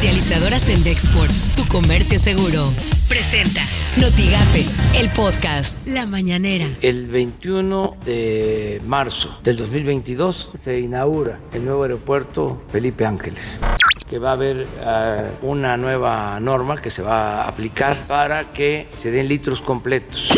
[0.00, 2.72] Comercializadoras en Dexport, tu comercio seguro.
[3.06, 3.60] Presenta
[3.98, 4.64] Notigape,
[4.98, 6.66] el podcast La Mañanera.
[6.80, 13.60] El 21 de marzo del 2022 se inaugura el nuevo aeropuerto Felipe Ángeles
[14.08, 18.88] que va a haber uh, una nueva norma que se va a aplicar para que
[18.94, 20.30] se den litros completos.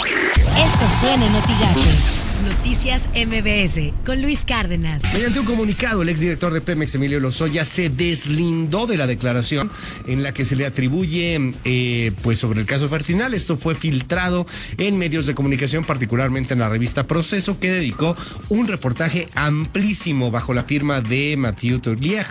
[0.56, 2.21] Esto suena en Notigape.
[2.43, 5.04] Noticias MBS con Luis Cárdenas.
[5.12, 9.70] Mediante un comunicado, el exdirector de Pemex, Emilio Lozoya, se deslindó de la declaración
[10.07, 13.34] en la que se le atribuye eh, pues sobre el caso Fertinal.
[13.34, 14.46] Esto fue filtrado
[14.79, 18.17] en medios de comunicación, particularmente en la revista Proceso, que dedicó
[18.48, 22.26] un reportaje amplísimo bajo la firma de Mathieu Turlier.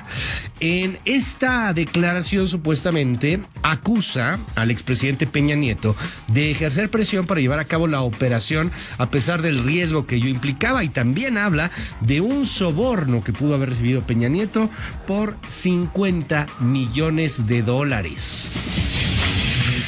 [0.60, 5.96] En esta declaración, supuestamente, acusa al expresidente Peña Nieto
[6.28, 10.30] de ejercer presión para llevar a cabo la operación a pesar del riesgo que ello
[10.30, 14.70] implicaba y también habla de un soborno que pudo haber recibido Peña Nieto
[15.08, 18.50] por 50 millones de dólares.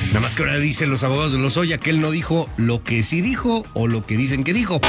[0.08, 3.02] Nada más que ahora dicen los abogados de Lozoya que él no dijo lo que
[3.04, 4.80] sí dijo o lo que dicen que dijo.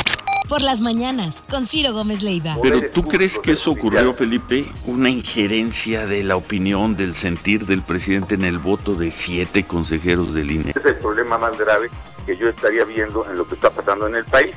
[0.48, 2.56] Por las mañanas, con Ciro Gómez Leiva.
[2.62, 7.80] Pero tú crees que eso ocurrió, Felipe, una injerencia de la opinión, del sentir del
[7.80, 10.72] presidente en el voto de siete consejeros del INE.
[10.76, 11.88] Es el problema más grave
[12.26, 14.54] que yo estaría viendo en lo que está pasando en el país.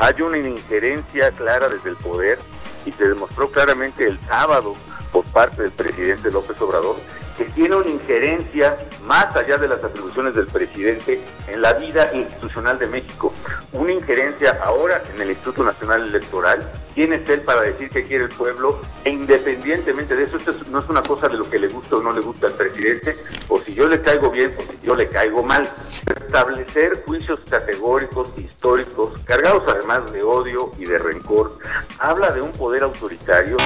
[0.00, 2.38] Hay una injerencia clara desde el poder
[2.86, 4.72] y se demostró claramente el sábado
[5.12, 6.96] por parte del presidente López Obrador
[7.36, 12.78] que tiene una injerencia más allá de las atribuciones del presidente en la vida institucional
[12.78, 13.30] de México.
[13.72, 16.70] Una injerencia ahora en el Instituto Nacional Electoral.
[16.94, 18.80] ¿Quién es él para decir qué quiere el pueblo?
[19.04, 22.02] E independientemente de eso, esto no es una cosa de lo que le gusta o
[22.02, 23.16] no le gusta al presidente,
[23.48, 25.68] o si yo le caigo bien o si yo le caigo mal.
[26.06, 31.58] Establecer juicios categóricos, históricos, cargados además de odio y de rencor,
[31.98, 33.56] habla de un poder autoritario.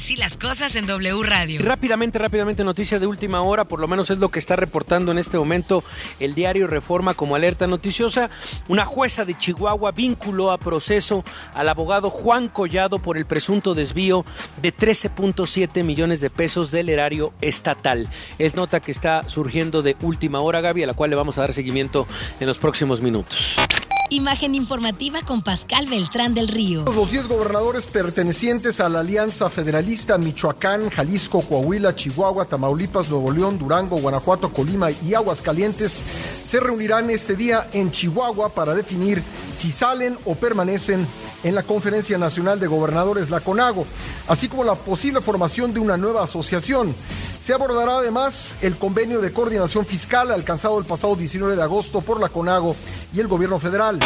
[0.00, 1.60] Así las cosas en W Radio.
[1.62, 5.18] Rápidamente, rápidamente, noticia de última hora, por lo menos es lo que está reportando en
[5.18, 5.84] este momento
[6.20, 8.30] el diario Reforma como alerta noticiosa.
[8.68, 14.24] Una jueza de Chihuahua vinculó a proceso al abogado Juan Collado por el presunto desvío
[14.62, 18.08] de 13.7 millones de pesos del erario estatal.
[18.38, 21.42] Es nota que está surgiendo de última hora, Gaby, a la cual le vamos a
[21.42, 22.08] dar seguimiento
[22.40, 23.54] en los próximos minutos.
[24.12, 26.84] Imagen informativa con Pascal Beltrán del Río.
[26.84, 33.56] Los 10 gobernadores pertenecientes a la Alianza Federalista Michoacán, Jalisco, Coahuila, Chihuahua, Tamaulipas, Nuevo León,
[33.56, 36.02] Durango, Guanajuato, Colima y Aguascalientes
[36.42, 39.22] se reunirán este día en Chihuahua para definir
[39.56, 41.06] si salen o permanecen
[41.42, 43.86] en la Conferencia Nacional de Gobernadores, la CONAGO,
[44.28, 46.94] así como la posible formación de una nueva asociación.
[47.42, 52.20] Se abordará además el convenio de coordinación fiscal alcanzado el pasado 19 de agosto por
[52.20, 52.76] la CONAGO
[53.14, 53.98] y el gobierno federal.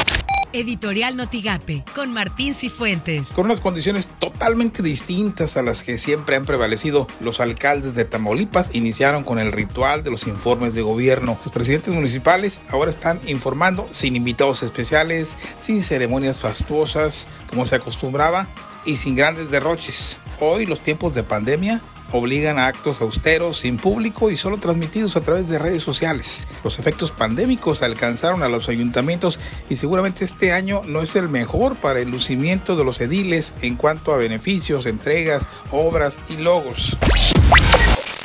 [0.55, 3.33] Editorial Notigape con Martín Cifuentes.
[3.33, 8.73] Con unas condiciones totalmente distintas a las que siempre han prevalecido, los alcaldes de Tamaulipas
[8.73, 11.37] iniciaron con el ritual de los informes de gobierno.
[11.45, 18.47] Los presidentes municipales ahora están informando sin invitados especiales, sin ceremonias fastuosas como se acostumbraba
[18.85, 20.21] y sin grandes derroches.
[20.39, 21.81] Hoy los tiempos de pandemia
[22.13, 26.49] obligan a actos austeros, sin público y solo transmitidos a través de redes sociales.
[26.63, 31.77] Los efectos pandémicos alcanzaron a los ayuntamientos y seguramente este año no es el mejor
[31.77, 36.97] para el lucimiento de los ediles en cuanto a beneficios, entregas, obras y logos.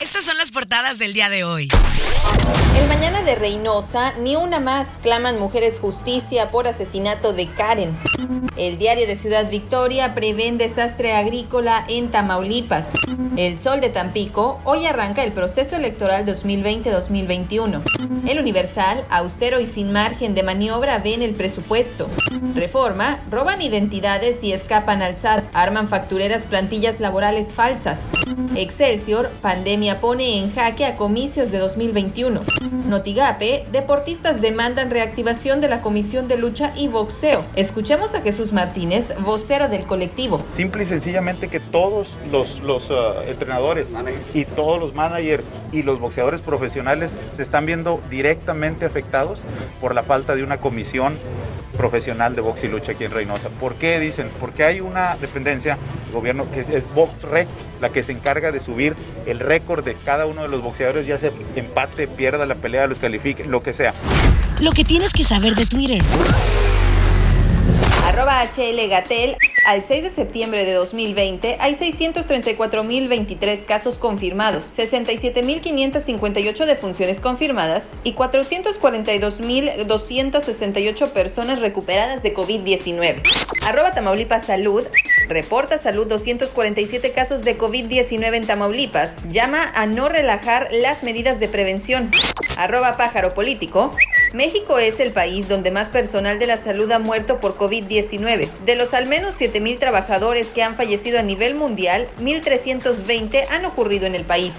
[0.09, 1.68] Estas son las portadas del día de hoy.
[2.75, 7.96] El mañana de Reynosa, ni una más, claman mujeres justicia por asesinato de Karen.
[8.58, 12.88] El diario de Ciudad Victoria prevén desastre agrícola en Tamaulipas.
[13.38, 17.84] El Sol de Tampico, hoy arranca el proceso electoral 2020-2021.
[18.28, 22.09] El Universal, austero y sin margen de maniobra, ven el presupuesto.
[22.56, 28.09] Reforma, roban identidades y escapan al SAT, arman factureras plantillas laborales falsas.
[28.56, 32.42] Excelsior, pandemia pone en jaque a comicios de 2021.
[32.88, 37.44] Notigape, deportistas demandan reactivación de la Comisión de Lucha y Boxeo.
[37.56, 40.44] Escuchemos a Jesús Martínez, vocero del colectivo.
[40.54, 43.90] Simple y sencillamente que todos los, los uh, entrenadores
[44.34, 49.40] y todos los managers y los boxeadores profesionales se están viendo directamente afectados
[49.81, 51.18] por la falta de una comisión
[51.80, 53.48] profesional de box y lucha aquí en Reynosa.
[53.60, 54.30] ¿Por qué dicen?
[54.42, 57.48] Porque hay una dependencia del gobierno que es BoxRec,
[57.81, 58.96] la que se encarga de subir
[59.26, 63.00] el récord de cada uno de los boxeadores, ya se empate, pierda la pelea, los
[63.00, 63.94] califique, lo que sea.
[64.62, 66.02] Lo que tienes que saber de Twitter.
[68.06, 77.20] Arroba HL Gatel, Al 6 de septiembre de 2020 hay 634.023 casos confirmados, 67.558 defunciones
[77.20, 83.22] confirmadas y 442.268 personas recuperadas de COVID-19.
[83.68, 84.88] Arroba Tamaulipas Salud
[85.28, 89.18] reporta salud 247 casos de COVID-19 en Tamaulipas.
[89.30, 92.10] Llama a no relajar las medidas de prevención.
[92.58, 93.96] Arroba pájaro político.
[94.34, 98.48] México es el país donde más personal de la salud ha muerto por COVID-19.
[98.66, 104.06] De los al menos 7.000 trabajadores que han fallecido a nivel mundial, 1.320 han ocurrido
[104.06, 104.54] en el país.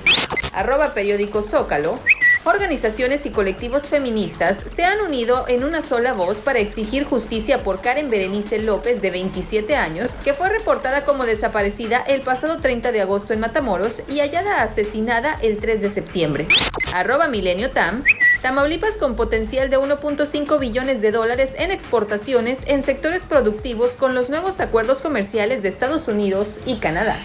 [0.52, 2.00] Arroba periódico Zócalo.
[2.44, 7.82] Organizaciones y colectivos feministas se han unido en una sola voz para exigir justicia por
[7.82, 13.02] Karen Berenice López, de 27 años, que fue reportada como desaparecida el pasado 30 de
[13.02, 16.49] agosto en Matamoros y hallada asesinada el 3 de septiembre.
[16.94, 18.05] Arroba Milenio Tam.
[18.42, 24.31] Tamaulipas con potencial de 1.5 billones de dólares en exportaciones en sectores productivos con los
[24.31, 27.16] nuevos acuerdos comerciales de Estados Unidos y Canadá.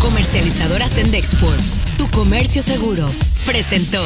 [0.00, 1.60] Comercializadoras Sendexport,
[1.96, 3.06] tu comercio seguro,
[3.44, 4.00] presentó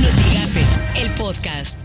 [0.00, 1.83] Notigape, el podcast.